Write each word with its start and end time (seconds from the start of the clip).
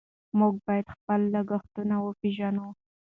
موږ 0.39 0.53
باید 0.65 0.87
خپل 0.95 1.21
لګښتونه 1.35 1.95
وپېژنو. 1.99 2.67